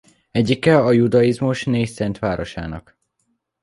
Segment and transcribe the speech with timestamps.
[0.31, 2.99] Egyike a judaizmus négy szent városának.